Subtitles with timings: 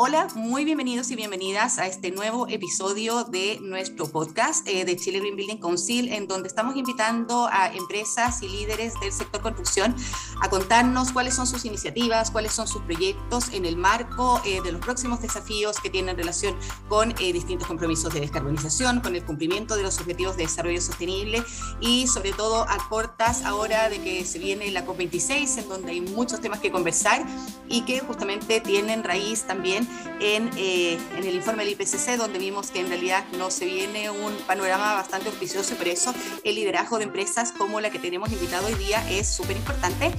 [0.00, 5.18] Hola, muy bienvenidos y bienvenidas a este nuevo episodio de nuestro podcast eh, de Chile
[5.18, 9.96] Green Building Council, en donde estamos invitando a empresas y líderes del sector construcción
[10.40, 14.70] a contarnos cuáles son sus iniciativas, cuáles son sus proyectos en el marco eh, de
[14.70, 16.54] los próximos desafíos que tienen relación
[16.88, 21.42] con eh, distintos compromisos de descarbonización, con el cumplimiento de los objetivos de desarrollo sostenible
[21.80, 26.02] y sobre todo a cortas ahora de que se viene la COP26, en donde hay
[26.02, 27.26] muchos temas que conversar
[27.68, 29.86] y que justamente tienen raíz también
[30.20, 34.10] en, eh, en, el informe del IPCC, donde vimos que en realidad no se viene
[34.10, 38.66] un panorama bastante auspicioso, por eso el liderazgo de empresas como la que tenemos invitado
[38.66, 40.12] hoy día es súper importante.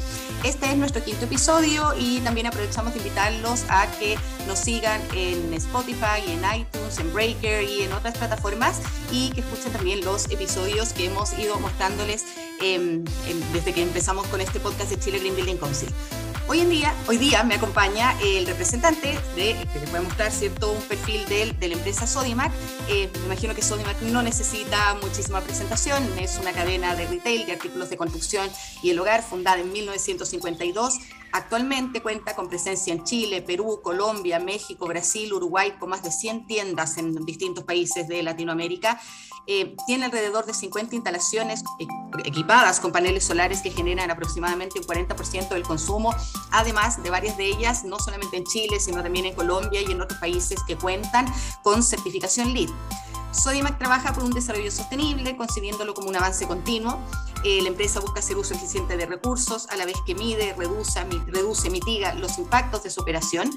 [0.43, 5.53] Este es nuestro quinto episodio y también aprovechamos de invitarlos a que nos sigan en
[5.53, 8.79] Spotify, en iTunes, en Breaker y en otras plataformas
[9.11, 12.25] y que escuchen también los episodios que hemos ido mostrándoles
[12.61, 13.03] eh,
[13.53, 15.89] desde que empezamos con este podcast de Chile Green Building Council.
[16.51, 20.31] Hoy en día, hoy día me acompaña el representante de, que les voy a mostrar
[20.31, 22.51] cierto un perfil de, de la empresa Sodimac.
[22.87, 27.51] Eh, me imagino que Sodimac no necesita muchísima presentación, es una cadena de retail de
[27.51, 28.49] artículos de construcción
[28.81, 30.97] y el hogar fundada en 1952.
[31.31, 36.47] Actualmente cuenta con presencia en Chile, Perú, Colombia, México, Brasil, Uruguay, con más de 100
[36.47, 38.99] tiendas en distintos países de Latinoamérica.
[39.51, 41.63] Eh, tiene alrededor de 50 instalaciones
[42.23, 46.13] equipadas con paneles solares que generan aproximadamente un 40% del consumo,
[46.51, 50.01] además de varias de ellas, no solamente en Chile, sino también en Colombia y en
[50.01, 51.25] otros países que cuentan
[51.63, 52.69] con certificación LEED.
[53.31, 56.99] Sodimac trabaja por un desarrollo sostenible, concibiéndolo como un avance continuo.
[57.43, 61.01] Eh, la empresa busca hacer uso eficiente de recursos, a la vez que mide, reduce,
[61.27, 63.49] reduce mitiga los impactos de su operación.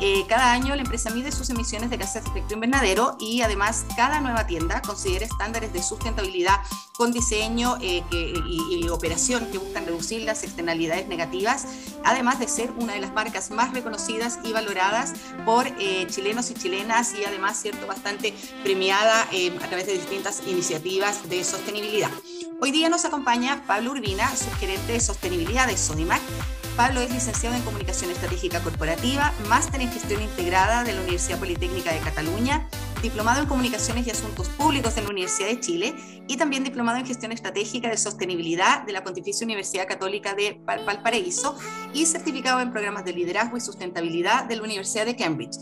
[0.00, 3.84] Eh, cada año la empresa mide sus emisiones de gases de efecto invernadero y además
[3.96, 6.60] cada nueva tienda considera estándares de sustentabilidad
[6.96, 11.66] con diseño eh, y, y, operación que buscan reducir las externalidades negativas,
[12.04, 15.12] además de ser una de las marcas más reconocidas y valoradas
[15.44, 15.66] por
[16.08, 22.10] chilenos y chilenas y además cierto bastante premiada a través de distintas iniciativas de sostenibilidad.
[22.60, 26.22] Hoy día nos acompaña Pablo Urbina, subgerente de sostenibilidad de Sodimac.
[26.76, 31.92] Pablo es licenciado en Comunicación Estratégica Corporativa, máster en Gestión Integrada de la Universidad Politécnica
[31.92, 32.68] de Cataluña,
[33.02, 35.94] diplomado en Comunicaciones y Asuntos Públicos de la Universidad de Chile
[36.26, 41.56] y también diplomado en Gestión Estratégica de Sostenibilidad de la Pontificia Universidad Católica de Valparaíso
[41.94, 45.56] y certificado en programas de liderazgo y sustentabilidad de la Universidad de Cambridge.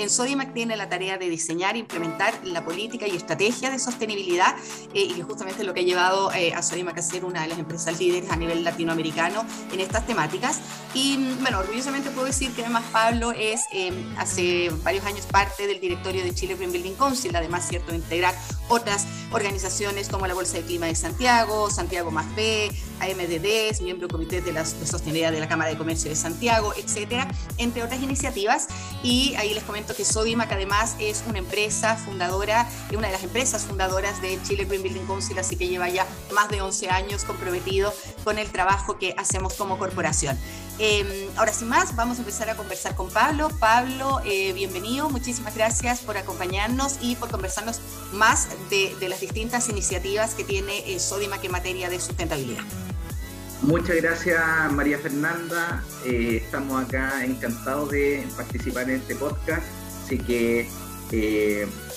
[0.00, 4.56] En Sodimac tiene la tarea de diseñar e implementar la política y estrategia de sostenibilidad
[4.94, 7.42] eh, y que justamente es lo que ha llevado eh, a Sodimac a ser una
[7.42, 10.60] de las empresas líderes a nivel latinoamericano en estas temáticas.
[10.94, 15.80] Y bueno, orgullosamente puedo decir que además Pablo es eh, hace varios años parte del
[15.80, 18.34] directorio de Chile Green Building Council, además cierto integrar
[18.68, 22.70] otras organizaciones como la Bolsa de Clima de Santiago, Santiago Más B,
[23.00, 26.72] AMDD, es miembro del Comité de, la Sostenibilidad de la Cámara de Comercio de Santiago,
[26.76, 28.68] etcétera, entre otras iniciativas.
[29.02, 33.66] Y ahí les comento que Sodimac además es una empresa fundadora, una de las empresas
[33.66, 37.92] fundadoras de Chile Green Building Council, así que lleva ya más de 11 años comprometido
[38.24, 40.38] con el trabajo que hacemos como corporación.
[40.82, 43.50] Eh, ahora sin más, vamos a empezar a conversar con Pablo.
[43.60, 47.82] Pablo, eh, bienvenido, muchísimas gracias por acompañarnos y por conversarnos
[48.14, 52.62] más de, las distintas iniciativas que tiene eh, Sodimac en materia de sustentabilidad.
[53.60, 54.40] Muchas gracias
[54.72, 59.66] María Fernanda, eh, estamos acá encantados de participar en este podcast,
[60.02, 60.66] así que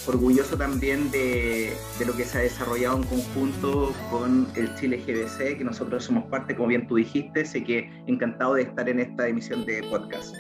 [0.07, 5.57] orgulloso también de, de, lo que se ha desarrollado en conjunto con el Chile GBC,
[5.57, 9.27] que nosotros somos parte, como bien tú dijiste, así que encantado de estar en esta
[9.27, 10.35] emisión de podcast.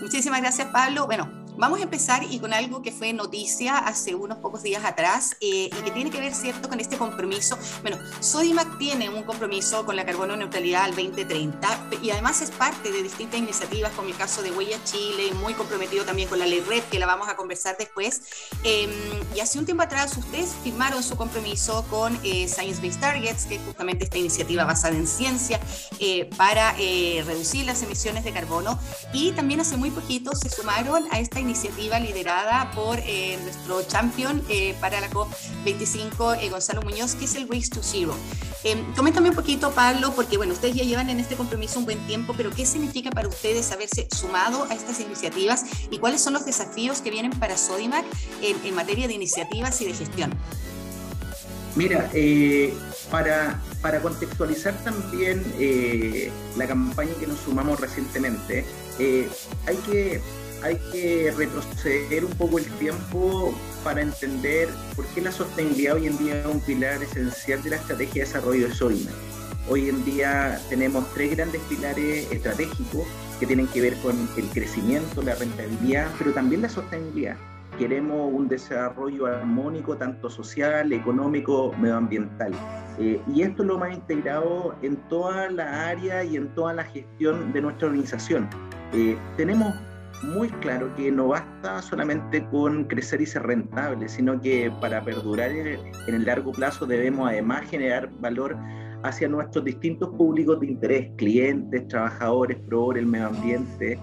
[0.00, 1.06] Muchísimas gracias Pablo.
[1.06, 5.36] Bueno, Vamos a empezar y con algo que fue noticia hace unos pocos días atrás
[5.40, 7.58] eh, y que tiene que ver, ¿cierto?, con este compromiso.
[7.82, 12.90] Bueno, Sodimac tiene un compromiso con la carbono neutralidad al 2030 y además es parte
[12.90, 16.60] de distintas iniciativas, como el caso de Huella Chile, muy comprometido también con la ley
[16.60, 18.22] RED, que la vamos a conversar después.
[18.64, 18.88] Eh,
[19.34, 23.56] y hace un tiempo atrás ustedes firmaron su compromiso con eh, Science Based Targets, que
[23.56, 25.60] es justamente esta iniciativa basada en ciencia
[25.98, 28.78] eh, para eh, reducir las emisiones de carbono.
[29.12, 34.42] Y también hace muy poquito se sumaron a esta iniciativa liderada por eh, nuestro champion
[34.48, 38.14] eh, para la COP25, eh, Gonzalo Muñoz, que es el Race to Zero.
[38.96, 42.34] coméntame un poquito, Pablo, porque bueno, ustedes ya llevan en este compromiso un buen tiempo,
[42.36, 47.00] pero ¿qué significa para ustedes haberse sumado a estas iniciativas y cuáles son los desafíos
[47.00, 48.04] que vienen para Sodimac
[48.40, 50.32] en, materia de iniciativas y de gestión?
[51.74, 52.10] Mira,
[53.10, 55.42] para, para, contextualizar también
[56.56, 58.64] la campaña que nos sumamos recientemente,
[58.98, 60.20] hay, que,
[60.62, 66.18] hay que retroceder un poco el tiempo para entender por qué la sostenibilidad hoy en
[66.18, 69.14] día es un pilar esencial de la estrategia de desarrollo de Sodimac.
[69.68, 73.06] hoy en día tenemos tres grandes pilares estratégicos
[73.40, 77.36] que tienen que ver con el crecimiento, la rentabilidad, pero también la sostenibilidad.
[77.76, 82.52] Queremos un desarrollo armónico, tanto social, económico, medioambiental.
[82.98, 87.52] Eh, y esto lo hemos integrado en toda la área y en toda la gestión
[87.52, 88.48] de nuestra organización.
[88.92, 89.74] Eh, tenemos
[90.22, 95.50] muy claro que no basta solamente con crecer y ser rentable, sino que para perdurar
[95.50, 98.56] en el largo plazo debemos además generar valor
[99.02, 103.98] hacia nuestros distintos públicos de interés, clientes, trabajadores, proveedores, el medio ambiente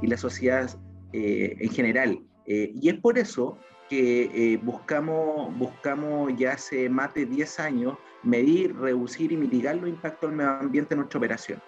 [0.00, 0.70] y la sociedad
[1.12, 2.20] eh, en general.
[2.46, 3.58] Eh, y es por eso
[3.88, 9.88] que eh, buscamos, buscamos ya hace más de 10 años medir, reducir y mitigar los
[9.88, 11.60] impactos del medio ambiente en nuestra operación.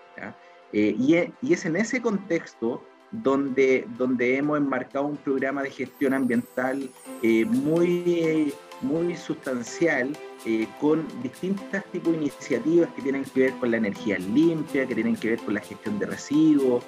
[0.73, 6.89] y, y es en ese contexto donde, donde hemos enmarcado un programa de gestión ambiental
[7.23, 10.17] eh, muy, muy sustancial,
[10.47, 14.95] eh, con distintos tipos de iniciativas que tienen que ver con la energía limpia, que
[14.95, 16.85] tienen que ver con la gestión de residuos,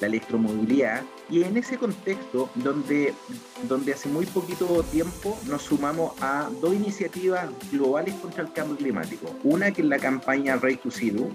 [0.00, 3.14] la electromovilidad, y en ese contexto donde,
[3.68, 9.34] donde hace muy poquito tiempo nos sumamos a dos iniciativas globales contra el cambio climático.
[9.42, 11.28] Una que es la campaña Ray to Zero,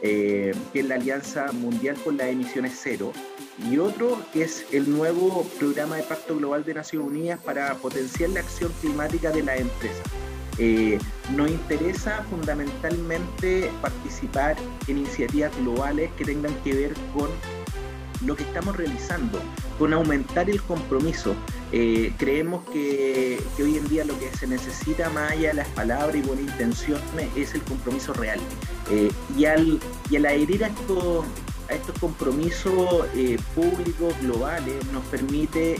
[0.00, 3.12] eh, que es la Alianza Mundial por las Emisiones Cero,
[3.70, 8.30] y otro que es el nuevo programa de Pacto Global de Naciones Unidas para potenciar
[8.30, 10.02] la acción climática de las empresas.
[10.58, 10.98] Eh,
[11.34, 14.56] nos interesa fundamentalmente participar
[14.86, 17.30] en iniciativas globales que tengan que ver con
[18.26, 19.40] lo que estamos realizando,
[19.78, 21.34] con aumentar el compromiso.
[21.72, 26.16] Eh, creemos que, hoy en día lo que se necesita más allá de las palabras
[26.16, 28.38] y buenas intenciones es el compromiso real.
[28.90, 29.80] Eh, y, al,
[30.10, 31.24] y al adherir a estos,
[31.70, 35.76] a estos compromisos eh, públicos globales nos permite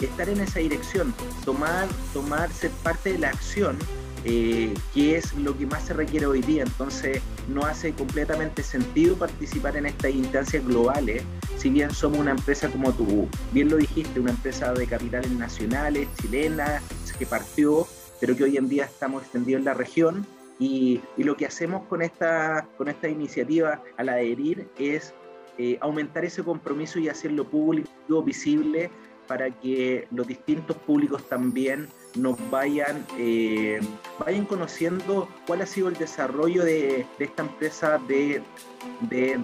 [0.00, 1.14] estar en esa dirección,
[1.44, 3.76] tomar, tomar, ser parte de la acción
[4.24, 6.62] eh, es lo que más se requiere hoy día.
[6.62, 11.22] Entonces, no hace completamente sentido participar en estas instancias globales,
[11.56, 16.08] si bien somos una empresa como tú, bien lo dijiste, una empresa de capitales nacionales,
[16.20, 16.80] chilena,
[17.20, 17.86] que partió,
[18.18, 20.26] pero que hoy en día estamos extendidos en la región.
[20.58, 25.14] Y, lo que hacemos con esta, con esta iniciativa al adherir es
[25.58, 28.90] eh, aumentar ese compromiso y hacerlo público, visible,
[29.30, 33.78] para que los distintos públicos también nos vayan, eh,
[34.18, 38.42] vayan conociendo cuál ha sido el desarrollo de, esta empresa de,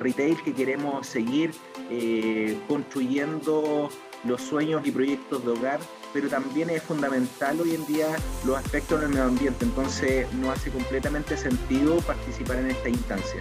[0.00, 1.52] retail que queremos seguir
[1.88, 3.88] eh, construyendo
[4.24, 5.78] los sueños y proyectos de hogar,
[6.12, 8.08] pero también es fundamental hoy en día
[8.44, 13.38] los aspectos del medio ambiente, entonces no hace completamente sentido participar en esta instancia.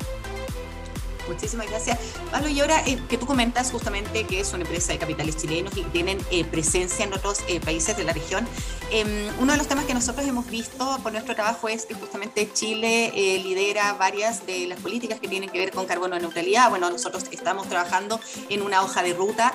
[1.27, 1.98] Muchísimas gracias.
[2.31, 5.75] Pablo, y ahora eh, que tú comentas justamente que es una empresa de capitales chilenos
[5.75, 8.48] y que tienen eh, presencia en otros eh, países de la región,
[8.92, 9.07] em,
[9.39, 13.12] uno de los temas que nosotros hemos visto por nuestro trabajo es que justamente Chile
[13.44, 16.69] lidera varias de las políticas que tienen que ver con carbono neutralidad.
[16.69, 18.19] Bueno, nosotros estamos trabajando
[18.50, 19.54] en una hoja de ruta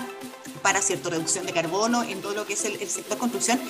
[0.63, 3.61] para cierta reducción de carbono en todo lo que es el, sector construcción.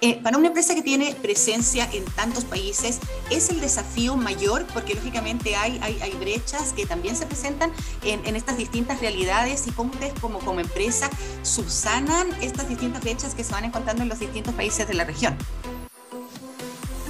[0.00, 2.98] Eh, para una empresa que tiene presencia en tantos países,
[3.30, 8.56] es el desafío mayor porque lógicamente hay, hay, brechas que también se presentan en, estas
[8.56, 11.08] distintas realidades y cómo ustedes como, como empresa
[11.42, 15.36] subsanan estas distintas brechas que se van encontrando en los distintos países de la región.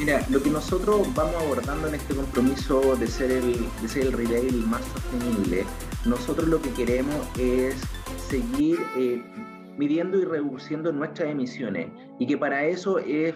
[0.00, 4.12] Mira, lo que nosotros vamos abordando en este compromiso de ser el, de ser el
[4.14, 5.66] retail más sostenible,
[6.06, 7.75] nosotros lo que queremos es
[8.30, 9.20] seguir eh,
[9.76, 13.34] midiendo y reduciendo nuestras emisiones y que para eso es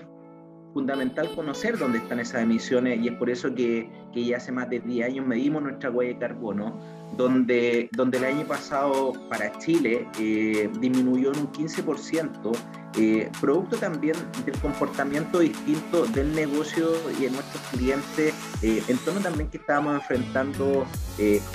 [0.72, 4.70] fundamental conocer dónde están esas emisiones y es por eso que, que ya hace más
[4.70, 6.78] de 10 años medimos nuestra huella de carbono,
[7.16, 12.52] donde, donde el año pasado para Chile eh, disminuyó en un 15%,
[12.96, 19.20] eh, producto también del comportamiento distinto del negocio y de nuestros clientes, eh, en torno
[19.20, 20.86] también que estábamos enfrentando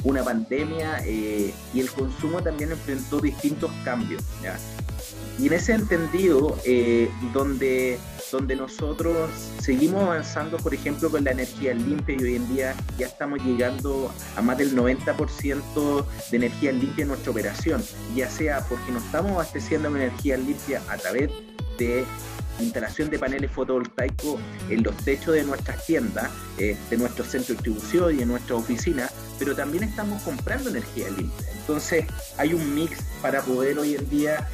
[0.06, 4.24] una pandemia y el consumo también enfrentó distintos cambios.
[5.38, 6.58] Y en ese entendido,
[7.34, 8.00] donde
[8.32, 9.30] donde nosotros
[9.62, 14.14] seguimos avanzando, por ejemplo, con la energía limpia y hoy en día ya estamos llegando
[14.36, 17.84] a más del 90% de energía limpia en nuestra operación,
[18.16, 21.32] ya sea porque nos estamos abasteciendo de energía limpia a través
[21.78, 22.06] de
[22.60, 27.54] instalación de paneles fotovoltaicos en los techos de nuestras tiendas, eh, de nuestros centros de
[27.54, 31.48] distribución y en nuestras oficinas, pero también estamos comprando energía limpia.
[31.54, 32.06] Entonces
[32.38, 34.48] hay un mix para poder hoy en día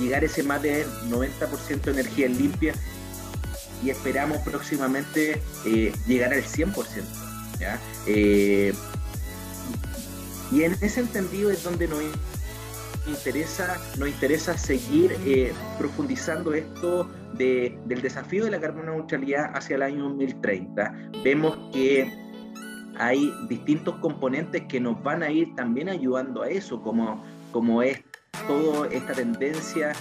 [0.00, 2.74] llegar a ese más del 90% de energía limpia
[3.84, 7.02] y esperamos próximamente eh, llegar al 100%.
[8.06, 8.72] Eh,
[10.52, 12.02] y en ese entendido es donde nos
[13.06, 19.82] interesa, nos interesa seguir eh, profundizando esto del desafío de la carbono neutralidad hacia el
[19.82, 21.10] año 2030.
[21.24, 22.10] Vemos que
[22.96, 28.02] hay distintos componentes que nos van a ir también ayudando a eso, como, como es
[28.46, 29.92] toda esta tendencia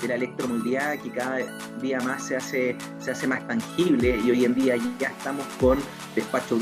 [0.00, 1.38] de la electromovilidad que cada
[1.80, 5.78] día más se hace, se hace más tangible y hoy en día ya estamos con
[6.14, 6.58] despacho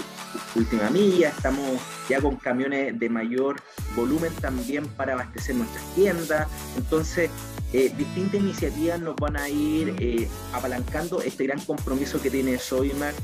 [0.55, 3.61] última milla, estamos ya con camiones de mayor
[3.97, 6.49] volumen también para abastecer nuestras tiendas.
[6.77, 7.31] Entonces,
[7.73, 13.15] eh, distintas iniciativas nos van a ir eh, apalancando este gran compromiso que tiene Soymac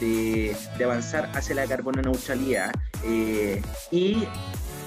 [0.00, 0.54] de,
[0.84, 2.70] avanzar hacia la carbono neutralidad
[3.04, 4.24] eh, y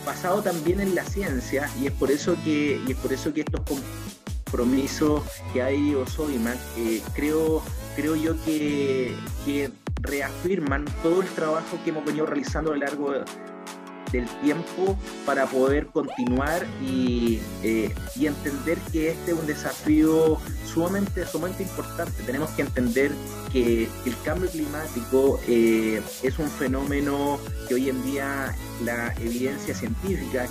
[0.06, 3.42] basado también en la ciencia y es por eso que y es por eso que
[3.42, 3.62] estos
[5.54, 6.58] que hay o Soymac
[7.14, 7.62] creo
[7.98, 13.12] creo yo que, que reafirman todo el trabajo que hemos venido realizando a lo largo
[14.12, 21.26] del tiempo para poder continuar y, eh, y, entender que este es un desafío sumamente,
[21.26, 22.24] sumamente importante.
[22.24, 23.12] Tenemos que entender
[23.52, 30.48] que el cambio climático eh, es un fenómeno que hoy en día la evidencia científica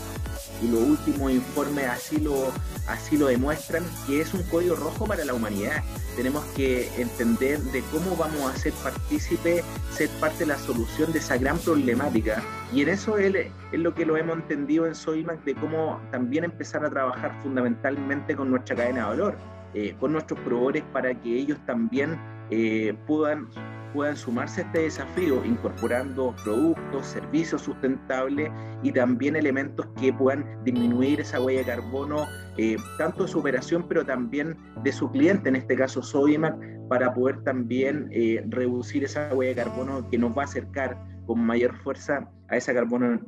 [0.62, 2.52] y los últimos informes así lo,
[2.88, 5.82] así lo demuestran, que es un código rojo para la humanidad.
[6.16, 11.18] Tenemos que entender de cómo vamos a ser partícipe, ser parte de la solución de
[11.18, 12.42] esa gran problemática.
[12.72, 13.34] Y en eso es,
[13.72, 18.34] es lo que lo hemos entendido en Soymac, de cómo también empezar a trabajar fundamentalmente
[18.34, 19.36] con nuestra cadena de valor,
[19.74, 22.18] eh, con nuestros proveedores para que ellos también
[22.50, 23.48] eh, puedan
[23.96, 28.50] puedan sumarse a este desafío incorporando productos, servicios sustentables
[28.82, 32.26] y también elementos que puedan disminuir esa huella de carbono,
[32.58, 36.54] eh, tanto de su operación, pero también de su cliente, en este caso Sodimac,
[36.90, 41.40] para poder también eh, reducir esa huella de carbono que nos va a acercar con
[41.40, 43.18] mayor fuerza a esa carbono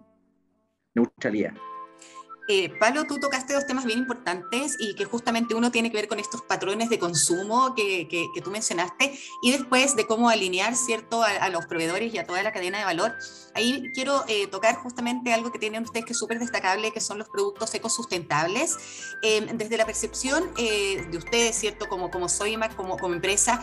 [0.94, 1.54] neutralidad.
[2.50, 6.09] Eh, Pablo, tú tocaste dos temas bien importantes y que justamente uno tiene que ver
[6.09, 11.23] con estos patrones de consumo que, que, tú mencionaste y después de cómo alinear, ¿cierto?,
[11.23, 13.14] a, los proveedores y a toda la cadena de valor.
[13.55, 17.19] Ahí quiero eh, tocar justamente algo que tienen ustedes que es súper destacable, que son
[17.19, 18.76] los productos ecosustentables.
[19.23, 23.62] Eh, desde la percepción eh, de ustedes, ¿cierto?, como, como Soymac, como, como empresa,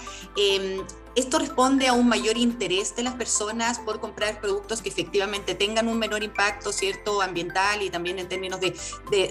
[1.15, 5.88] esto responde a un mayor interés de las personas por comprar productos que efectivamente tengan
[5.88, 8.75] un menor impacto, ¿cierto?, ambiental y también en términos de,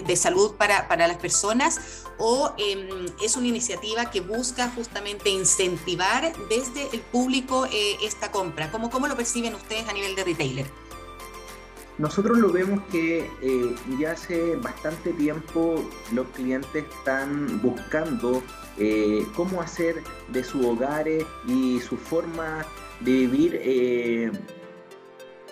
[0.05, 6.33] de, salud para, para, las personas, o em, es una iniciativa que busca justamente incentivar
[6.49, 8.71] desde el público eh, esta compra.
[8.71, 10.65] ¿Cómo, ¿Cómo lo perciben ustedes a nivel de retailer?
[11.97, 18.43] Nosotros lo vemos que eh, ya hace bastante tiempo los clientes están buscando
[18.77, 22.65] eh, cómo hacer de sus hogares y su forma
[22.99, 24.31] de vivir eh,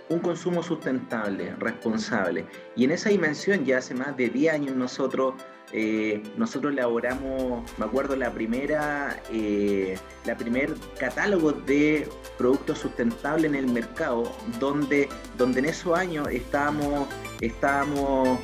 [0.09, 2.45] un consumo sustentable, responsable.
[2.75, 5.35] Y en esa dimensión ya hace más de 10 años nosotros,
[5.71, 9.21] eh, nosotros elaboramos, me acuerdo, la primera,
[10.25, 17.07] la primer catálogo de productos sustentables en el mercado, donde, donde en esos años estábamos,
[17.39, 18.37] estábamos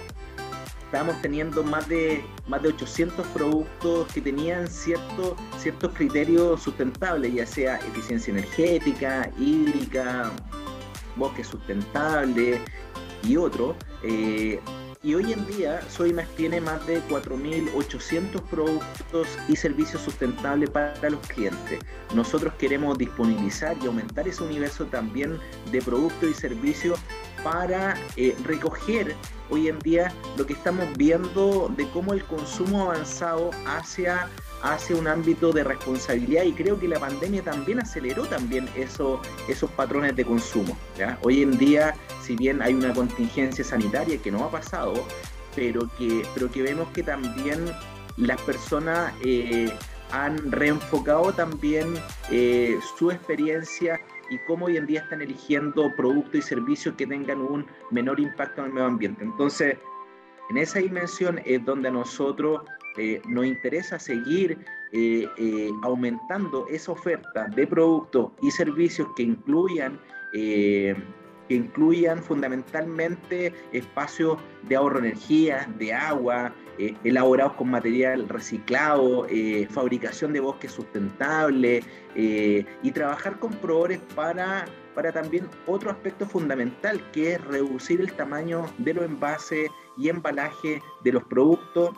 [0.89, 7.46] estábamos teniendo más de, más de 800 productos que tenían cierto, ciertos criterios sustentables, ya
[7.46, 10.31] sea eficiencia energética, hídrica,
[11.15, 12.60] bosque sustentable
[13.22, 13.75] y otros.
[14.01, 14.60] Eh,
[15.03, 21.19] y hoy en día Soymax tiene más de 4.800 productos y servicios sustentables para los
[21.27, 21.81] clientes.
[22.15, 25.38] Nosotros queremos disponibilizar y aumentar ese universo también
[25.72, 27.00] de productos y servicios
[27.43, 29.15] para eh, recoger
[29.50, 34.27] hoy en día lo que estamos viendo de cómo el consumo avanzado hacia,
[34.63, 39.70] hacia un ámbito de responsabilidad y creo que la pandemia también aceleró también eso, esos
[39.72, 40.77] patrones de consumo.
[41.22, 44.94] Hoy en día, si bien hay una contingencia sanitaria que no ha pasado,
[45.56, 47.65] pero que, pero que vemos que también
[48.18, 49.72] las personas eh,
[50.12, 51.96] han reenfocado también
[52.32, 57.41] eh, su experiencia y cómo hoy en día están eligiendo productos y servicios que tengan
[57.41, 59.24] un menor impacto en el medio ambiente.
[59.24, 59.77] Entonces,
[60.50, 62.62] en esa dimensión es donde a nosotros
[62.98, 64.57] eh, nos interesa seguir
[64.91, 70.00] eh, eh, aumentando esa oferta de productos y servicios que incluyan
[71.50, 74.38] que incluyan fundamentalmente espacios
[74.70, 80.72] de ahorro de energía, de agua, eh, elaborados con material reciclado, eh, fabricación de bosques
[80.72, 81.84] sustentable
[82.15, 84.65] eh, y trabajar con proveedores para,
[84.96, 90.82] para también otro aspecto fundamental que es reducir el tamaño de los envases y embalaje
[91.03, 91.89] de los productos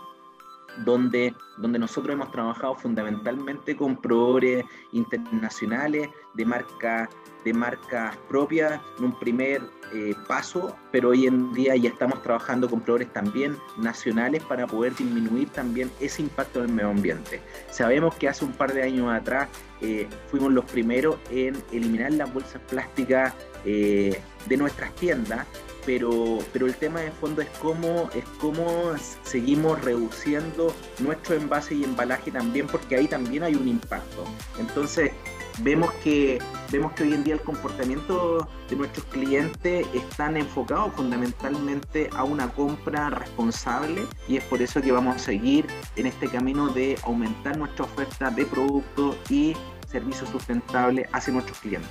[0.77, 7.09] donde, donde nosotros hemos trabajado fundamentalmente con proveedores internacionales de marca
[7.43, 9.61] de marcas propias en un primer
[9.93, 14.95] eh, paso, pero hoy en día ya estamos trabajando con proveedores también nacionales para poder
[14.95, 17.41] disminuir también ese impacto en el medio ambiente.
[17.69, 19.49] Sabemos que hace un par de años atrás
[19.81, 23.33] eh, fuimos los primeros en eliminar las bolsas plásticas
[23.65, 25.47] eh, de nuestras tiendas
[25.85, 31.83] pero, pero el tema de fondo es cómo, es cómo seguimos reduciendo nuestro envase y
[31.83, 34.25] embalaje también, porque ahí también hay un impacto.
[34.59, 35.11] Entonces,
[35.59, 36.39] vemos que,
[36.71, 42.49] vemos que hoy en día el comportamiento de nuestros clientes están enfocados fundamentalmente a una
[42.49, 47.57] compra responsable y es por eso que vamos a seguir en este camino de aumentar
[47.57, 49.55] nuestra oferta de productos y
[49.87, 51.89] servicios sustentables hacia nuestros clientes.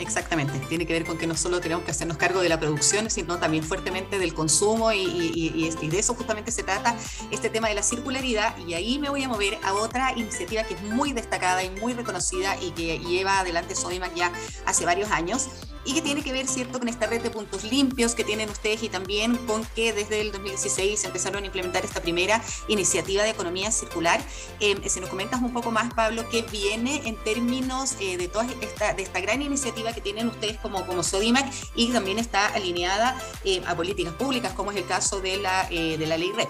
[0.00, 3.08] Exactamente, tiene que ver con que no solo tenemos que hacernos cargo de la producción,
[3.10, 6.96] sino también fuertemente del consumo y, de eso justamente se trata
[7.30, 10.74] este tema de la circularidad y ahí me voy a mover a otra iniciativa que
[10.74, 14.32] es muy destacada y muy reconocida y que lleva adelante Sodimac ya
[14.66, 15.48] hace varios años
[15.84, 18.82] y que tiene que ver, ¿cierto?, con esta red de puntos limpios que tienen ustedes
[18.82, 23.70] y también con que desde el 2016 empezaron a implementar esta primera iniciativa de economía
[23.70, 24.20] circular.
[24.60, 28.46] Eh, si nos comentas un poco más, Pablo, qué viene en términos eh, de toda
[28.60, 33.16] esta, de esta gran iniciativa que tienen ustedes como, como Sodimac y también está alineada
[33.44, 36.48] eh, a políticas públicas, como es el caso de la, de la ley RED.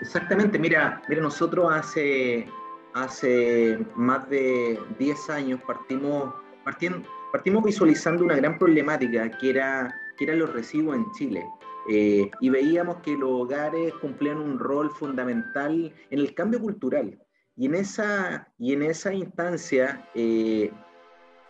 [0.00, 2.48] Exactamente, mira, mira nosotros hace,
[2.92, 10.24] hace más de 10 años partimos, partiendo, partimos visualizando una gran problemática que era, que
[10.24, 11.46] eran los residuos en Chile.
[11.88, 17.18] Eh, y veíamos que los hogares cumplían un rol fundamental en el cambio cultural.
[17.56, 20.70] Y en esa, y en esa instancia eh,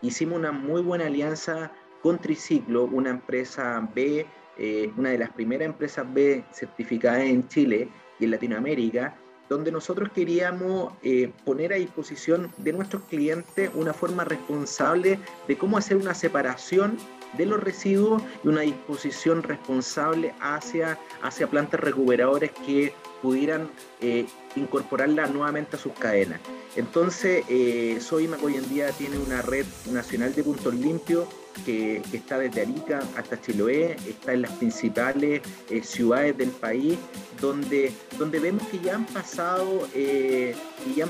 [0.01, 1.71] hicimos una muy buena alianza
[2.01, 4.25] con Triciclo, una empresa B,
[4.57, 9.15] eh, una de las primeras empresas B certificadas en Chile y en Latinoamérica,
[9.53, 15.77] donde nosotros queríamos eh, poner a disposición de nuestros clientes una forma responsable de cómo
[15.77, 16.97] hacer una separación
[17.37, 23.69] de los residuos y una disposición responsable hacia, hacia plantas recuperadoras que pudieran
[24.01, 26.39] eh, incorporarla nuevamente a sus cadenas.
[26.75, 31.27] Entonces, eh, hoy en día tiene una red nacional de puntos limpios
[31.65, 36.97] que, está desde Arica hasta Chiloé, está en las principales eh, ciudades del país,
[37.39, 40.55] donde, donde vemos que ya han pasado, eh,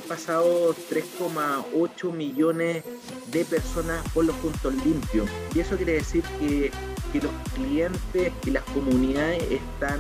[0.08, 2.84] pasado 3,8 millones
[3.32, 5.30] de personas por los puntos limpios.
[5.56, 6.72] Y eso quiere decir que,
[7.14, 10.00] los clientes y las comunidades están,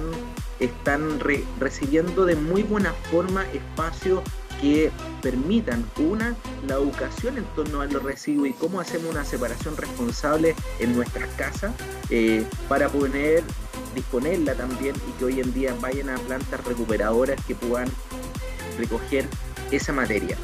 [0.59, 1.19] están
[1.59, 4.23] recibiendo de muy buena forma espacios
[4.63, 9.75] que permitan, una, la educación en torno a los residuos y cómo hacemos una separación
[9.75, 11.73] responsable en nuestras casas
[12.09, 13.43] eh, para poder
[13.93, 17.89] disponerla también y que hoy en día vayan a plantas recuperadoras que puedan
[18.77, 19.27] recoger
[19.69, 20.37] esa materia,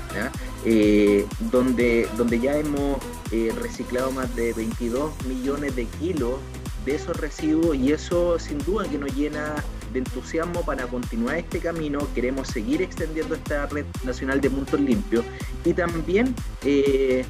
[0.66, 2.98] eh, donde, donde ya hemos
[3.32, 6.40] eh, reciclado más de 22 millones de kilos
[6.86, 9.56] de esos residuos y eso sin duda que nos llena
[9.92, 12.00] de entusiasmo para continuar este camino.
[12.14, 15.26] Queremos seguir extendiendo esta red nacional de puntos limpios
[15.66, 17.26] y también eh,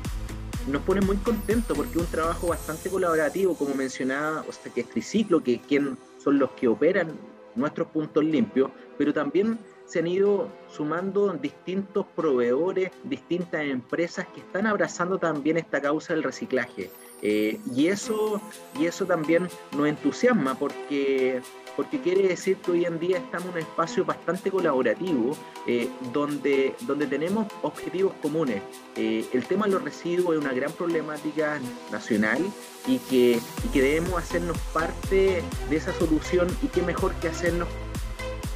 [0.68, 4.82] nos pone muy contentos porque es un trabajo bastante colaborativo, como mencionaba, o sea, que
[4.82, 7.12] es Triciclo, que quien son los que operan
[7.56, 14.68] nuestros puntos limpios, pero también se han ido sumando distintos proveedores, distintas empresas que están
[14.68, 16.92] abrazando también esta causa del reciclaje.
[17.22, 18.40] Eh, y, eso,
[18.80, 21.42] y eso también nos entusiasma porque
[21.80, 25.32] porque quiere decir que hoy en día estamos en un espacio bastante colaborativo,
[25.66, 28.62] eh, donde, donde tenemos objetivos comunes.
[28.98, 31.58] Eh, el tema de los residuos es una gran problemática
[31.90, 32.46] nacional
[32.86, 37.70] y que, y que debemos hacernos parte de esa solución y qué mejor que hacernos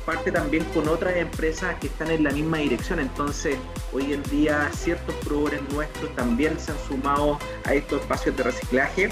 [0.06, 3.00] parte también con otras empresas que están en la misma dirección.
[3.00, 3.56] Entonces,
[3.94, 9.10] hoy en día ciertos proveedores nuestros también se han sumado a estos espacios de reciclaje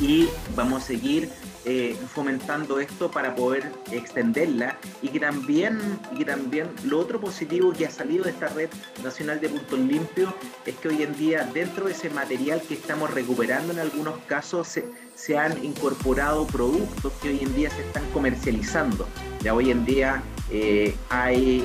[0.00, 1.28] y vamos a seguir
[1.64, 5.78] eh, fomentando esto para poder extenderla y que también
[6.18, 8.68] y también lo otro positivo que ha salido de esta red
[9.04, 10.34] nacional de puntos limpios
[10.66, 14.66] es que hoy en día dentro de ese material que estamos recuperando en algunos casos
[14.66, 19.06] se, se han incorporado productos que hoy en día se están comercializando.
[19.40, 20.20] Ya hoy en día
[20.50, 21.64] eh, hay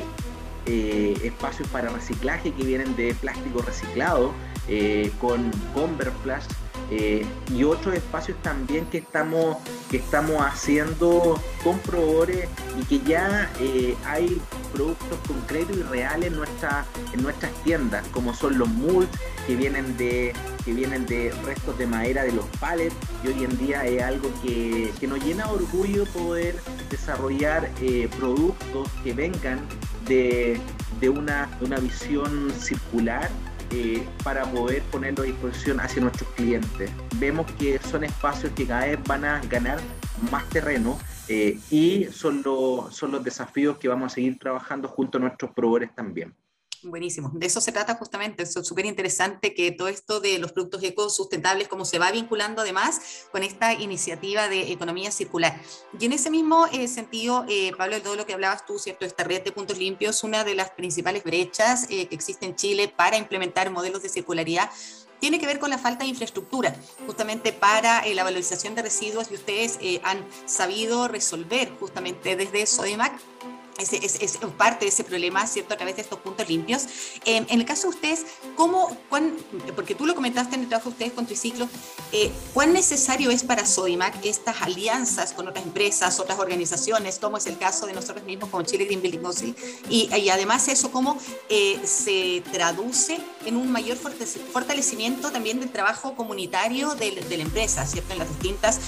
[0.68, 4.32] eh, espacios para reciclaje que vienen de plástico reciclado
[5.22, 6.52] con Converplast
[6.90, 9.58] eh, y otros espacios también que estamos,
[9.92, 14.42] que estamos haciendo con proveedores y que ya eh, hay
[14.74, 19.10] productos concretos y reales en, nuestra, en nuestras tiendas, como son los mulch
[19.46, 20.34] que vienen de
[20.68, 24.30] que vienen de restos de madera de los palets y hoy en día es algo
[24.44, 26.58] que, nos llena orgullo poder
[26.90, 29.62] desarrollar eh, productos que vengan
[30.08, 30.60] de,
[31.10, 33.30] una, de una visión circular
[33.72, 36.92] eh, para poder ponerlo a disposición hacia nuestros clientes.
[37.18, 39.80] Vemos que son espacios que cada vez van a ganar
[40.32, 42.44] más terreno eh, y son,
[42.92, 46.34] son los desafíos que vamos a seguir trabajando junto a nuestros proveedores también.
[46.84, 47.32] Buenísimo.
[47.34, 48.44] De eso se trata justamente.
[48.44, 53.28] Es súper interesante que todo esto de los productos ecosustentables, como se va vinculando además
[53.32, 55.60] con esta iniciativa de economía circular.
[56.00, 59.06] Y en ese mismo eh, sentido, eh, Pablo, de todo lo que hablabas tú, ¿cierto?
[59.06, 62.94] Esta red de puntos limpios, una de las principales brechas eh, que existe en Chile
[62.96, 64.70] para implementar modelos de circularidad
[65.20, 66.76] tiene que ver con la falta de infraestructura,
[67.08, 72.68] justamente para la valorización de residuos y ustedes han sabido resolver justamente desde
[73.78, 75.74] Es, es, parte de ese problema, ¿cierto?
[75.74, 76.86] A través de estos puntos limpios.
[77.26, 79.36] Em, en el caso de ustedes, ¿cómo, cuán,
[79.76, 81.68] porque tú lo comentaste en el trabajo de ustedes con Triciclo,
[82.12, 87.46] eh, ¿cuán necesario es para Sodimac estas alianzas con otras empresas, otras organizaciones, como es
[87.46, 89.56] el caso de nosotros mismos con Chile Green Building Council?
[89.90, 91.18] Y, y además eso, ¿cómo
[91.50, 98.14] eh, se traduce en un mayor fortalecimiento también del trabajo comunitario de, la empresa, ¿cierto?
[98.14, 98.80] En las distintas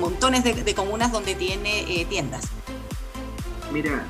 [0.00, 2.44] montones de, comunas donde tiene eh, tiendas.
[3.72, 4.06] Mira,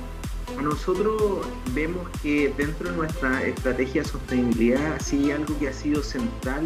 [0.62, 6.64] nosotros vemos que dentro de nuestra estrategia de sostenibilidad, sí algo que ha sido central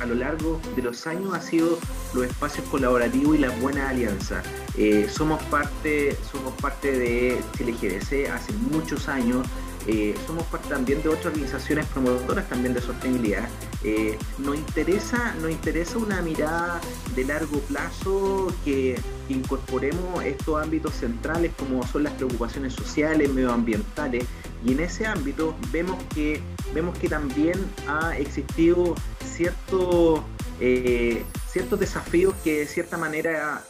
[0.00, 1.78] a lo largo de los años ha sido
[2.14, 4.44] los espacios colaborativos y las buenas alianzas.
[4.76, 9.46] Eh, somos, parte, somos parte de Chile hace muchos años,
[9.86, 13.48] eh, somos parte también de otras organizaciones promotoras también de sostenibilidad.
[13.82, 16.80] Eh, nos, interesa, nos interesa una mirada
[17.14, 24.26] de largo plazo que incorporemos estos ámbitos centrales como son las preocupaciones sociales, medioambientales
[24.64, 26.42] y en ese ámbito vemos que,
[26.74, 27.54] vemos que también
[27.86, 30.24] ha existido cierto,
[30.60, 33.64] eh, ciertos desafíos que de cierta manera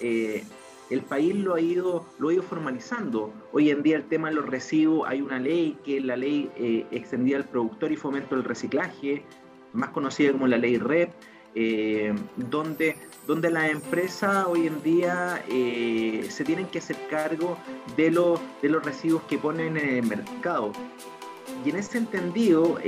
[0.91, 3.33] el país lo ha ido, lo ha ido formalizando.
[3.53, 6.51] Hoy en día el tema de los residuos, hay una ley que es la ley
[6.57, 9.23] eh, extendida al productor y fomento del reciclaje,
[9.73, 11.11] más conocida como la ley REP,
[11.55, 17.59] eh, donde, donde las empresas hoy en día eh, se tienen que hacer cargo
[17.97, 18.11] de,
[18.63, 20.73] de los residuos que ponen en el mercado.
[21.65, 22.79] Y en ese entendido,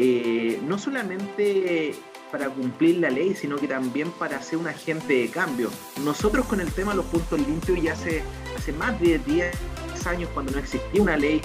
[0.66, 1.94] no solamente
[2.32, 5.68] para cumplir la ley, sino que también para ser un agente de cambio.
[6.02, 8.22] Nosotros con el tema de los puntos limpios ya hace,
[8.56, 9.54] hace más de 10
[10.06, 11.40] años, cuando no existía una ley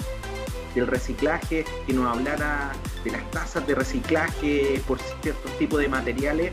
[0.74, 2.72] del reciclaje que nos hablara
[3.04, 6.52] de las tasas de reciclaje por ciertos tipos de materiales,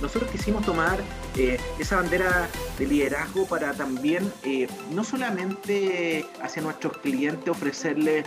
[0.00, 0.98] nosotros quisimos tomar
[1.36, 8.26] eh, esa bandera de liderazgo para también eh, no solamente hacia nuestros clientes ofrecerles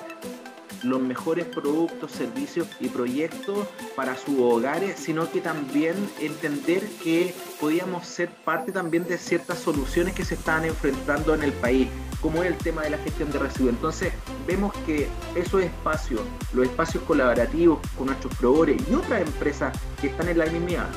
[0.83, 8.07] los mejores productos, servicios y proyectos para sus hogares, sino que también entender que podíamos
[8.07, 11.87] ser parte también de ciertas soluciones que se están enfrentando en el país,
[12.21, 13.73] como es el tema de la gestión de residuos.
[13.73, 14.13] Entonces,
[14.45, 16.21] vemos que esos espacios,
[16.53, 20.87] los espacios colaborativos con nuestros proveedores y otras empresas que están en la misma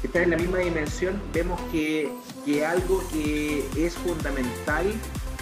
[0.00, 2.12] que están en la misma dimensión, vemos que,
[2.44, 4.86] que algo que es fundamental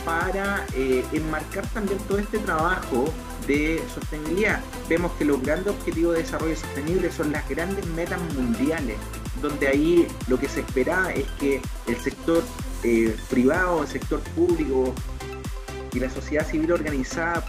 [0.06, 3.04] para eh, enmarcar también todo este trabajo
[3.46, 4.60] de sostenibilidad.
[4.88, 8.96] Vemos que los grandes objetivos de desarrollo sostenible son las grandes metas mundiales,
[9.42, 12.42] donde ahí lo que se espera es que el sector
[12.82, 14.94] eh, privado, el sector público
[15.96, 17.42] y la sociedad civil organizada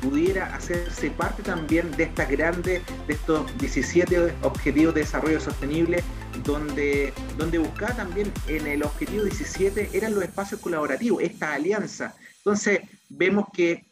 [0.00, 6.02] pudiera hacerse parte también de estas grandes, de estos 17 objetivos de desarrollo sostenible,
[6.42, 12.16] donde, donde buscaba también en el objetivo 17 eran los espacios colaborativos, esta alianza.
[12.38, 13.84] Entonces, vemos que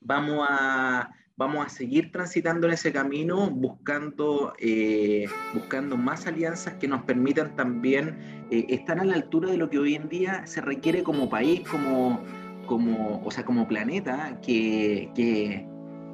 [0.00, 6.88] vamos a, vamos a seguir transitando en ese camino, buscando, eh, buscando más alianzas que
[6.88, 10.62] nos permitan también eh, estar a la altura de lo que hoy en día se
[10.62, 12.24] requiere como país, como
[12.70, 15.10] como, o sea, como planeta, que,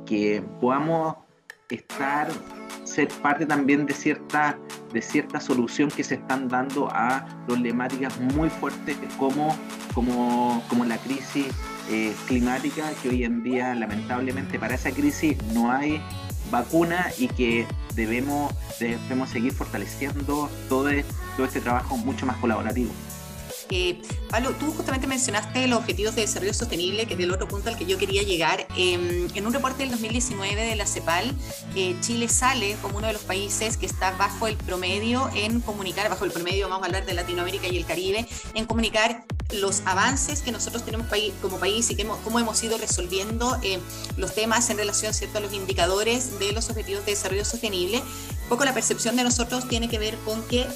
[0.07, 1.16] que, podamos
[1.69, 2.29] estar,
[2.85, 4.59] ser parte también de cierta,
[4.90, 9.55] de cierta solución que se están dando a problemáticas muy fuertes como,
[9.95, 11.49] como, como la crisis
[11.90, 16.01] eh, climática, que hoy en día lamentablemente para esa crisis no hay
[16.51, 20.88] vacuna y que debemos, debemos seguir fortaleciendo todo,
[21.37, 22.92] todo este trabajo mucho más colaborativo.
[23.70, 24.00] Eh,
[24.31, 27.76] Pablo, tú justamente mencionaste los objetivos de desarrollo sostenible, que es el otro punto al
[27.76, 28.66] que yo quería llegar.
[28.76, 31.33] Em, en un reporte del 2019 de la CEPAL,
[31.74, 36.09] eh, Chile sale como uno de los países que está bajo el promedio en comunicar,
[36.09, 40.40] bajo el promedio, vamos a hablar de Latinoamérica y el Caribe, en comunicar los avances
[40.40, 41.07] que nosotros tenemos
[41.40, 43.79] como país y que cómo hemos ido resolviendo eh,
[44.16, 45.38] los temas en relación ¿cierto?
[45.38, 47.98] a los indicadores de los objetivos de desarrollo sostenible.
[47.98, 50.66] Un poco la percepción de nosotros tiene que ver con que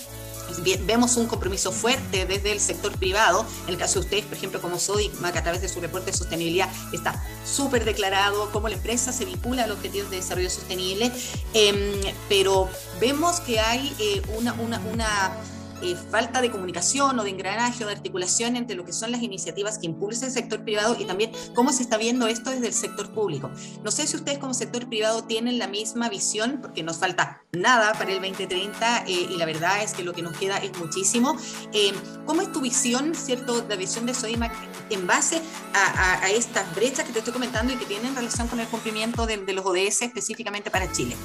[0.84, 3.46] vemos un compromiso fuerte desde el sector privado.
[3.66, 6.16] En el caso de ustedes, por ejemplo, como Sodimac, a través de su reporte de
[6.16, 11.12] sostenibilidad, está súper declarado cómo la empresa se vincula a los objetivos de desarrollo sostenible,
[11.54, 12.68] em, pero
[13.00, 15.36] vemos que hay eh, una, una
[15.82, 19.22] eh, falta de comunicación o de engranaje o de articulación entre lo que son las
[19.22, 22.74] iniciativas que impulsa el sector privado y también cómo se está viendo esto desde el
[22.74, 23.50] sector público.
[23.82, 27.92] No sé si ustedes como sector privado tienen la misma visión, porque nos falta nada
[27.92, 31.36] para el 2030 eh, y la verdad es que lo que nos queda es muchísimo.
[31.72, 31.92] Eh,
[32.26, 34.52] ¿Cómo es tu visión, cierto, la visión de Sodimac
[34.90, 35.40] en base
[35.74, 39.40] a, estas brechas que te estoy comentando y que tienen relación con el cumplimiento de,
[39.50, 41.16] los ODS específicamente para Chile?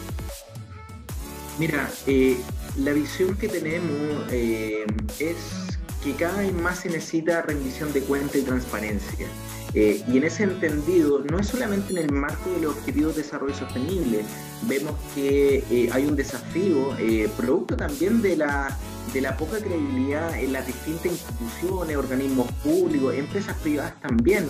[1.59, 1.89] Mira,
[2.77, 4.85] la visión que tenemos eh,
[5.19, 5.37] es
[6.03, 9.27] que cada vez más se necesita rendición de cuenta y transparencia.
[9.75, 13.23] Eh, y en ese entendido, no es solamente en el marco de los objetivos de
[13.23, 14.23] desarrollo sostenible,
[14.63, 16.95] vemos que hay un desafío,
[17.35, 18.77] producto también de la,
[19.13, 24.45] de la poca credibilidad en las distintas instituciones, organismos públicos, empresas privadas también,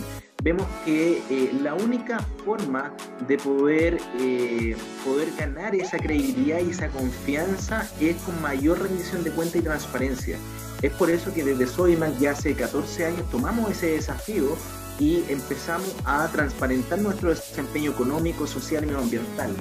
[0.45, 2.93] vemos que eh, la única forma
[3.27, 9.31] de poder, eh, poder ganar esa credibilidad y esa confianza es con mayor rendición de
[9.31, 10.37] cuenta y transparencia.
[10.83, 14.55] Es por eso que desde Soyman ya hace 14 años tomamos ese desafío
[14.99, 19.51] y empezamos a transparentar nuestro desempeño económico, social y medioambiental,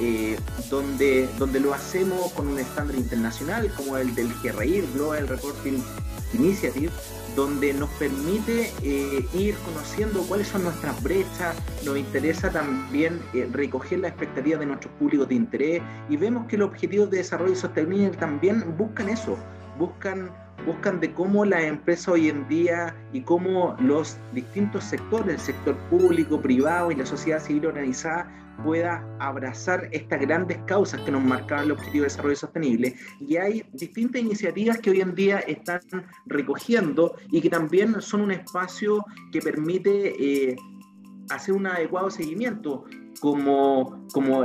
[0.00, 0.38] eh,
[0.70, 5.82] donde, donde lo hacemos con un estándar internacional como el del GRI, Global Reporting
[6.34, 6.90] Initiative,
[7.36, 14.00] donde nos permite eh, ir conociendo cuáles son nuestras brechas, nos interesa también eh, recoger
[14.00, 18.10] las expectativas de nuestros públicos de interés y vemos que los objetivos de desarrollo sostenible
[18.10, 19.36] también buscan eso,
[19.78, 20.30] buscan
[20.66, 25.76] buscan de cómo la empresa hoy en día y cómo los distintos sectores, el sector
[25.90, 28.30] público, privado y la sociedad civil organizada
[28.62, 32.94] pueda abrazar estas grandes causas que nos marcaban el objetivo de desarrollo sostenible.
[33.20, 35.80] Y hay distintas iniciativas que hoy en día están
[36.26, 40.56] recogiendo y que también son un espacio que permite eh,
[41.30, 42.84] hacer un adecuado seguimiento,
[43.20, 44.44] como, como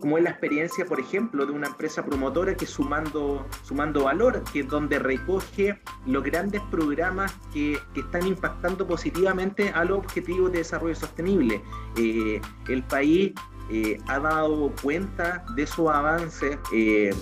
[0.00, 4.60] como es la experiencia, por ejemplo, de una empresa promotora que sumando, sumando valor, que
[4.60, 10.94] es donde recoge los grandes programas que, están impactando positivamente a los objetivos de desarrollo
[10.94, 11.60] sostenible.
[11.96, 13.32] Eh, el país
[13.70, 16.58] eh, ha dado cuenta de su avance.
[16.72, 17.12] Eh,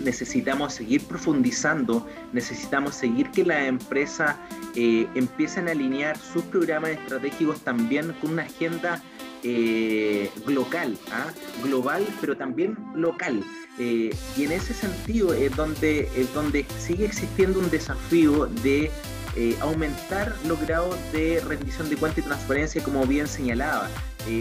[0.00, 4.36] necesitamos seguir profundizando, necesitamos seguir que las empresas
[4.76, 9.02] empiecen a alinear sus programas estratégicos también con una agenda
[9.42, 11.26] eh, local, ¿ah?
[11.62, 13.42] global, pero también local.
[13.78, 18.90] Eh, y en ese sentido es donde, es donde sigue existiendo un desafío de
[19.36, 23.88] eh, aumentar los grados de rendición de cuenta y transparencia, como bien señalaba.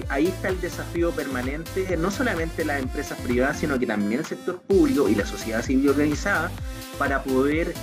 [0.09, 4.59] ahí está el desafío permanente, no solamente las empresas privadas, sino que también el sector
[4.61, 6.51] público y la sociedad civil organizada,
[6.97, 7.73] para poder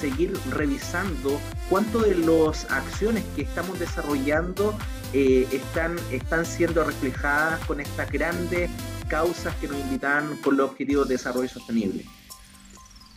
[0.00, 4.76] seguir revisando cuánto de las acciones que estamos desarrollando
[5.12, 8.70] eh, están, están siendo reflejadas con estas grandes
[9.08, 12.04] causas que nos invitan por los objetivos de desarrollo sostenible.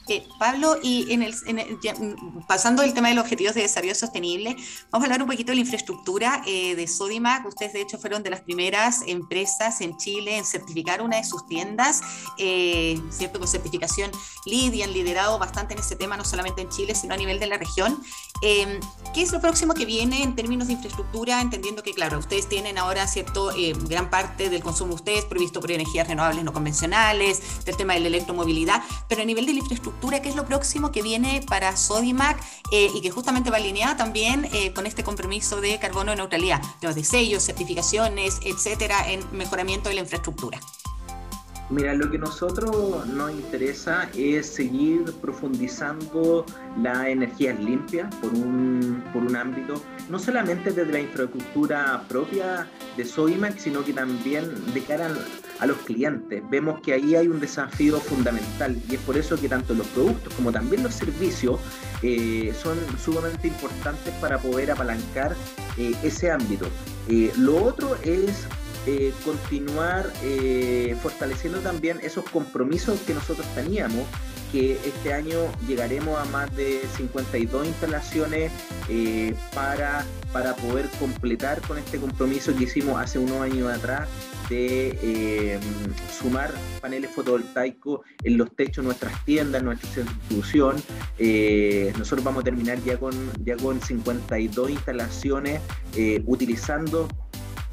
[0.10, 4.56] Eh, Pablo, y en el, mm, pasando del tema de los objetivos de desarrollo sostenible,
[4.92, 7.46] vamos a hablar un poquito de la infraestructura eh, de Sodimac.
[7.46, 11.46] Ustedes, de hecho, fueron de las primeras empresas en Chile en certificar una de sus
[11.46, 12.02] tiendas,
[12.40, 13.40] eh, ¿cierto?
[13.40, 14.10] Con certificación
[14.46, 17.40] LEED y han liderado bastante en ese tema, no solamente en Chile, sino a nivel
[17.40, 18.02] de la región.
[18.42, 18.80] Em,
[19.14, 21.42] ¿Qué es lo próximo que viene en términos de infraestructura?
[21.42, 23.52] Entendiendo que, claro, ustedes tienen ahora, ¿cierto?
[23.88, 28.00] gran parte del consumo de ustedes previsto por energías renovables no convencionales, del tema de
[28.00, 31.78] la electromovilidad, pero a nivel de la infraestructura, que es lo próximo que viene para
[31.78, 36.62] Sodimac eh, y que justamente va alineada también eh, con este compromiso de carbono neutralidad,
[36.82, 40.60] de sellos, certificaciones, etcétera, en mejoramiento de la infraestructura.
[41.70, 46.44] Mira, lo que nosotros nos interesa es seguir profundizando
[46.82, 53.06] la energía limpia por un, por un ámbito, no solamente desde la infraestructura propia de
[53.06, 55.10] Sodimac, sino que también de cara a
[55.66, 56.44] los clientes.
[56.50, 60.34] Vemos que ahí hay un desafío fundamental y es por eso que tanto los productos
[60.34, 61.60] como también los servicios
[62.02, 65.36] eh, son sumamente importantes para poder apalancar
[65.78, 66.68] eh, ese ámbito.
[67.08, 68.48] Eh, lo otro es
[69.24, 70.12] continuar
[71.04, 74.04] fortaleciendo también esos compromisos que nosotros teníamos
[74.52, 78.52] que este año llegaremos a más de 52 instalaciones
[79.54, 84.08] para, para poder completar con este compromiso que hicimos hace unos años atrás
[84.50, 85.60] de eh,
[86.12, 90.76] sumar paneles fotovoltaicos en los techos de nuestras tiendas, nuestra institución.
[91.18, 95.62] Eh, nosotros vamos a terminar ya con, ya con 52 instalaciones
[96.26, 97.08] utilizando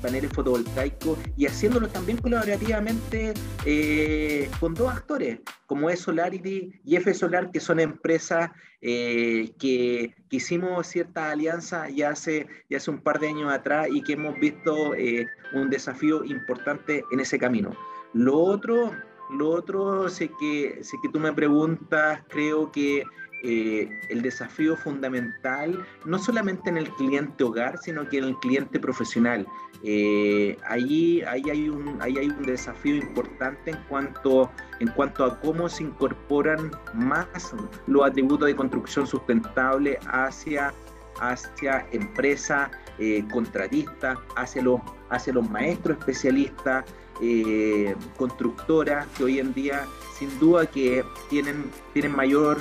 [0.00, 7.12] paneles fotovoltaicos y haciéndolo también colaborativamente eh, con dos actores, como es Solarity y F
[7.14, 13.18] Solar, que son empresas eh, que, hicimos cierta alianza ya hace, ya hace un par
[13.18, 17.70] de años atrás y que hemos visto eh, un desafío importante en ese camino.
[18.12, 18.92] Lo otro,
[19.30, 23.04] lo otro, sé que, sé que tú me preguntas, creo que
[23.42, 28.80] eh, el desafío fundamental, no solamente en el cliente hogar, sino que en el cliente
[28.80, 29.46] profesional.
[29.82, 35.68] Eh, ahí, hay un, ahí hay un desafío importante en cuanto, en cuanto a cómo
[35.68, 37.54] se incorporan más
[37.86, 40.72] los atributos de construcción sustentable hacia,
[41.20, 46.84] hacia empresas, eh, contratistas, hacia los, hacia los maestros especialistas,
[47.20, 49.84] eh, constructoras que hoy en día
[50.18, 52.60] sin duda que tienen, tienen mayor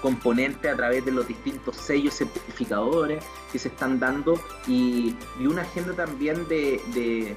[0.00, 5.92] componente a través de los distintos sellos certificadores que se están dando y, una agenda
[5.94, 7.36] también de, de,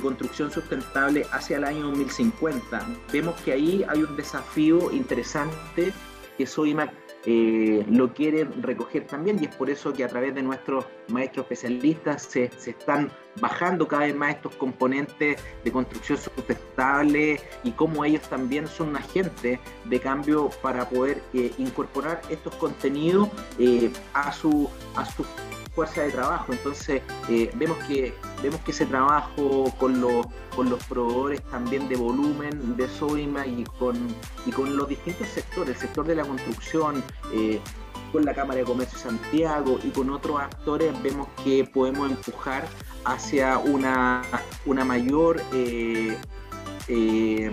[0.00, 2.86] construcción sustentable hacia el año 2050.
[3.12, 5.92] Vemos que ahí hay un desafío interesante
[6.36, 6.92] que Soymac
[7.26, 11.44] eh, lo quieren recoger también y es por eso que a través de nuestros maestros
[11.44, 18.04] especialistas se, se, están bajando cada vez más estos componentes de construcción sustentable y cómo
[18.04, 23.28] ellos también son un agente de cambio para poder eh, incorporar estos contenidos
[23.58, 25.24] eh, a, su, a su
[25.78, 26.52] fuerza de trabajo.
[26.52, 27.02] Entonces
[27.54, 28.12] vemos, que,
[28.42, 30.26] vemos que ese trabajo con los
[30.58, 33.96] con los proveedores también de volumen de Soima y con,
[34.44, 37.00] y con los distintos sectores, el sector de la construcción,
[37.32, 37.60] eh,
[38.10, 42.66] con la Cámara de Comercio de Santiago y con otros actores, vemos que podemos empujar
[43.04, 44.22] hacia una,
[44.66, 46.18] una mayor, eh,
[46.88, 47.52] eh,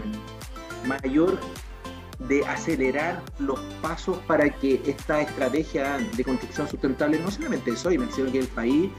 [0.87, 1.37] mayor
[2.19, 8.07] de acelerar los pasos para que esta estrategia de construcción sustentable, no solamente de Soima,
[8.11, 8.91] sino que el país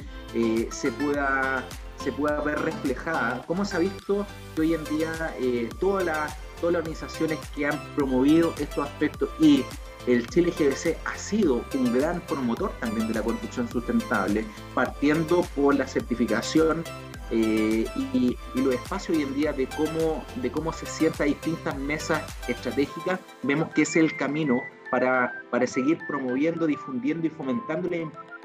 [0.70, 1.64] se pueda
[2.02, 6.36] se pueda ver reflejada, cómo se ha visto que hoy en día eh, todas, las,
[6.60, 9.64] todas las organizaciones que han promovido estos aspectos y
[10.06, 15.74] el Chile GBC ha sido un gran promotor también de la construcción sustentable, partiendo por
[15.74, 16.84] la certificación
[17.30, 22.22] eh, y, los espacios hoy en día de cómo, de cómo se sientan distintas mesas
[22.48, 24.60] estratégicas, vemos que es el camino
[24.90, 27.90] para, para seguir promoviendo, difundiendo y fomentando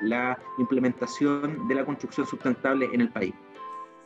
[0.01, 3.33] la implementación de la construcción sustentable en el país.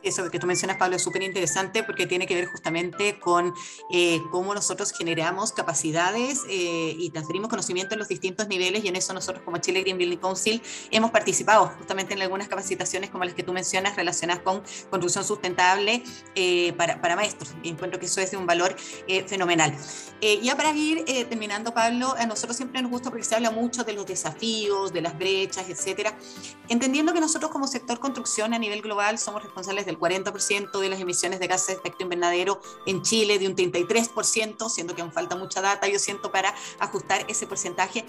[0.06, 3.52] Eso que tú mencionas, Pablo, es súper interesante porque tiene que ver justamente con
[3.90, 8.94] eh, cómo nosotros generamos capacidades eh, y transferimos conocimiento en los distintos niveles y en
[8.94, 13.34] eso nosotros como Chile Green Building Council hemos participado justamente en algunas capacitaciones como las
[13.34, 16.04] que tú mencionas relacionadas con construcción sustentable
[16.36, 17.56] eh, para, para, maestros.
[17.64, 18.76] Y encuentro que eso es de un valor
[19.26, 19.76] fenomenal.
[20.42, 23.92] ya para ir terminando, Pablo, a nosotros siempre nos gusta porque se habla mucho de
[23.92, 26.16] los desafíos, de las brechas, etcétera.
[26.68, 31.00] Entendiendo que nosotros como sector construcción a nivel global somos responsables del 40% de las
[31.00, 35.36] emisiones de gases de efecto invernadero en Chile, de un 33%, siendo que aún falta
[35.36, 38.04] mucha data, yo siento, para ajustar ese porcentaje.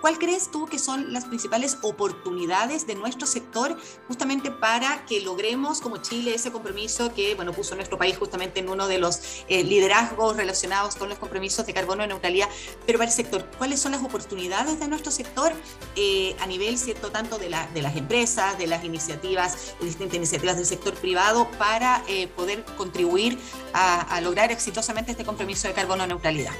[0.00, 3.76] ¿Cuál crees tú que son las principales oportunidades de nuestro sector
[4.08, 8.68] justamente para que logremos como Chile ese compromiso que, bueno, puso nuestro país justamente en
[8.68, 12.48] uno de los eh, liderazgos relacionados con los compromisos de carbono neutralidad,
[12.84, 15.52] pero para el sector, ¿cuáles son las oportunidades de nuestro sector
[15.96, 20.16] eh, a nivel, cierto, tanto de, la, de las empresas, de las iniciativas, de distintas
[20.16, 21.31] iniciativas del sector privado?
[21.58, 23.38] Para eh, poder contribuir
[23.72, 26.52] a, lograr exitosamente este compromiso de carbono neutralidad?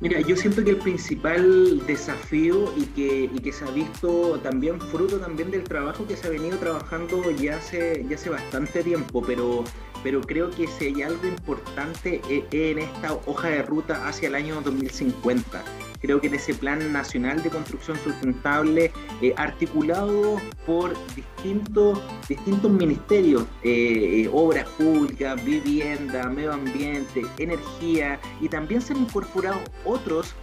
[0.00, 4.80] Mira, yo siento que el principal desafío y que, y que se ha visto también
[4.80, 9.22] fruto también del trabajo que se ha venido trabajando ya hace, ya hace bastante tiempo,
[9.26, 9.64] pero,
[10.04, 14.36] pero creo que si hay algo importante eh, en esta hoja de ruta hacia el
[14.36, 15.64] año 2050
[16.00, 23.42] creo que en ese plan nacional de construcción sustentable, eh, articulado por distintos, distintos ministerios,
[23.62, 30.34] eh, eh, obras públicas, vivienda, medio ambiente, energía, y también se han incorporado otros,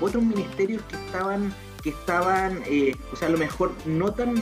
[0.00, 2.60] otros ministerios que estaban, que estaban
[3.12, 4.34] o sea, a lo mejor no tan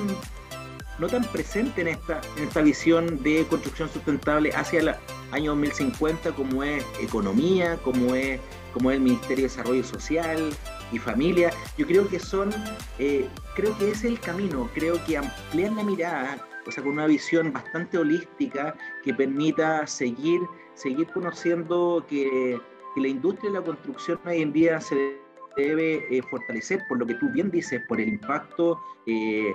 [0.99, 4.95] no tan presente en esta, en esta visión de construcción sustentable hacia el
[5.33, 8.41] año 2050 como es economía, como es
[8.73, 10.51] como el Ministerio de Desarrollo Social
[10.93, 11.51] y Familia.
[11.79, 12.51] Yo creo que son,
[12.99, 17.07] eh, creo que es el camino, creo que ampliar la mirada, o sea, con una
[17.07, 20.41] visión bastante holística que permita seguir,
[20.75, 22.59] seguir conociendo que
[22.97, 25.21] que la industria de la construcción hoy en día se
[25.55, 29.53] debe eh, fortalecer, por lo que tú bien dices, por el impacto eh,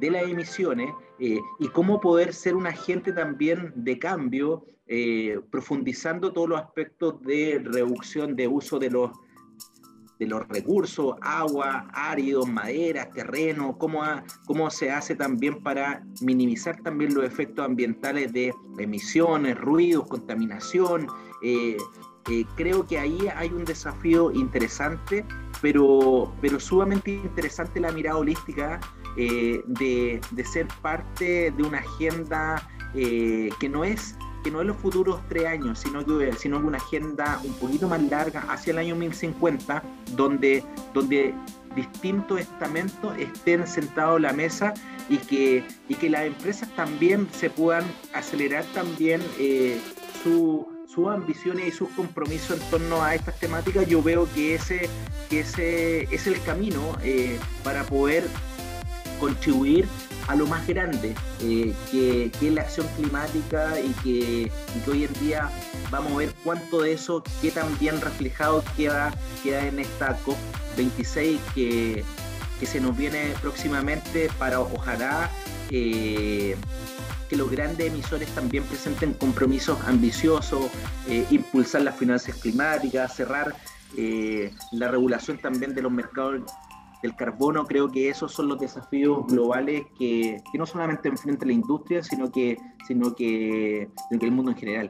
[0.00, 4.66] de las emisiones eh, y cómo poder ser un agente también de cambio,
[5.50, 9.10] profundizando todos los aspectos de reducción de uso de los,
[10.18, 14.02] de los recursos, agua, áridos, madera, terreno, cómo,
[14.44, 21.06] cómo se hace también para minimizar también los efectos ambientales de emisiones, ruidos, contaminación.
[22.54, 25.24] creo que ahí hay un desafío interesante
[25.62, 28.80] pero, pero sumamente interesante la mirada holística
[29.16, 34.66] eh, de, de, ser parte de una agenda eh, que no es que no es
[34.66, 38.78] los futuros tres años, sino que, sino una agenda un poquito más larga hacia el
[38.78, 39.84] año 1050,
[40.16, 41.32] donde, donde
[41.76, 44.74] distintos estamentos estén sentados a la mesa
[45.08, 47.84] y que, y que las empresas también se puedan
[48.14, 49.80] acelerar también eh,
[50.24, 54.88] su, sus ambiciones y sus compromisos en torno a estas temáticas, yo veo que ese,
[55.30, 56.96] que ese es el camino
[57.62, 58.24] para poder
[59.22, 59.86] contribuir
[60.26, 64.50] a lo más grande, eh, que, es la acción climática y que,
[64.90, 65.48] hoy en día
[65.92, 69.14] vamos a ver cuánto de eso queda bien reflejado queda,
[69.44, 72.02] queda en esta COP26 que,
[72.58, 75.30] que se nos viene próximamente para ojalá
[75.70, 76.56] eh,
[77.28, 80.66] que los grandes emisores también presenten compromisos ambiciosos,
[81.06, 83.54] eh, impulsar las finanzas climáticas, cerrar
[84.72, 86.40] la regulación también de los mercados
[87.02, 87.64] del carbono.
[87.66, 92.56] Creo que esos son los desafíos globales que, no solamente enfrenta la industria, sino que,
[92.86, 94.88] sino que, sino que el mundo en general.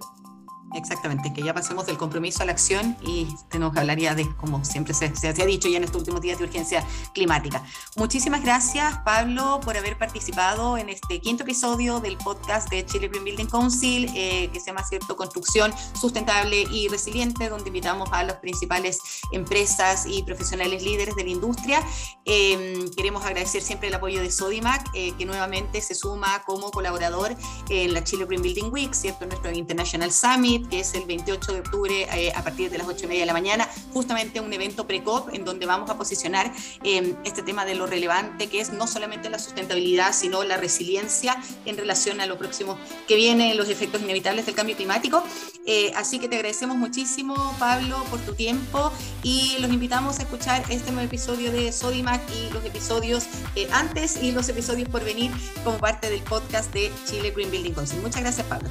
[0.75, 4.65] Exactamente, que ya pasemos del compromiso a la acción y tenemos que hablaría de, como
[4.65, 7.63] siempre se, se, ha dicho ya en estos últimos días de urgencia climática.
[7.97, 13.25] Muchísimas gracias, Pablo, por haber participado en este quinto episodio del podcast de Chile Green
[13.25, 18.37] Building Council, eh, que se llama cierto Construcción Sustentable y Resiliente, donde invitamos a las
[18.37, 18.99] principales
[19.31, 21.83] empresas y profesionales líderes de la industria.
[22.25, 27.37] Em, queremos agradecer siempre el apoyo de Sodimac, eh, que nuevamente se suma como colaborador
[27.69, 29.27] en la Chile Green Building Week, ¿cierto?
[29.27, 33.05] nuestro International Summit que es el 28 de octubre eh, a partir de las 8
[33.05, 36.53] y media de la mañana, justamente un evento pre-COP en donde vamos a posicionar
[36.85, 41.37] eh, este tema de lo relevante que es no solamente la sustentabilidad, sino la resiliencia
[41.65, 45.23] en relación a lo próximo que viene, los efectos inevitables del cambio climático.
[45.67, 48.93] Eh, así que te agradecemos muchísimo, Pablo, por tu tiempo
[49.23, 53.25] y los invitamos a escuchar este nuevo episodio de Sodimac y los episodios
[53.73, 55.31] antes y los episodios por venir
[55.65, 58.01] como parte del podcast de Chile Green Building Council.
[58.01, 58.69] Muchas gracias, Pablo.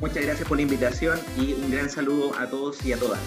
[0.00, 3.20] Muchas gracias por la invitación y un gran saludo a todos y a todas.